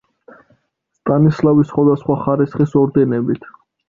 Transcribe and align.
სტანისლავის 0.99 1.69
სხვადასხვა 1.73 2.15
ხარისხის 2.21 2.73
ორდენებით. 2.81 3.47